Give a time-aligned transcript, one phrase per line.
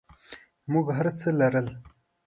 [0.71, 1.67] موږ هرڅه لرل.